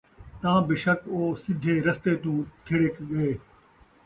تاں 0.41 0.59
بیشک 0.67 0.99
او 1.11 1.19
سِدّھے 1.41 1.73
رَستے 1.85 2.13
تُوں 2.21 2.39
تِھڑک 2.65 2.95
ڳئے۔ 3.09 3.29